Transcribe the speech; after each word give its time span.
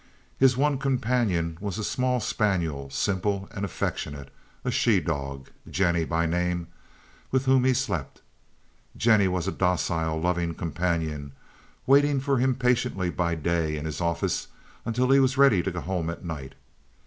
His 0.39 0.57
one 0.57 0.79
companion 0.79 1.59
was 1.61 1.77
a 1.77 1.83
small 1.83 2.19
spaniel, 2.19 2.89
simple 2.89 3.47
and 3.51 3.63
affectionate, 3.63 4.33
a 4.65 4.71
she 4.71 4.99
dog, 4.99 5.51
Jennie 5.69 6.05
by 6.05 6.25
name, 6.25 6.69
with 7.29 7.45
whom 7.45 7.65
he 7.65 7.75
slept. 7.75 8.23
Jennie 8.97 9.27
was 9.27 9.47
a 9.47 9.51
docile, 9.51 10.19
loving 10.19 10.55
companion, 10.55 11.33
waiting 11.85 12.19
for 12.19 12.39
him 12.39 12.55
patiently 12.55 13.11
by 13.11 13.35
day 13.35 13.77
in 13.77 13.85
his 13.85 14.01
office 14.01 14.47
until 14.85 15.11
he 15.11 15.19
was 15.19 15.37
ready 15.37 15.61
to 15.61 15.69
go 15.69 15.81
home 15.81 16.09
at 16.09 16.25
night. 16.25 16.55